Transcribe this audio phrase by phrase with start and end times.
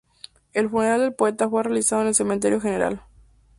[0.53, 3.03] El funeral del poeta fue realizado en el Cementerio General.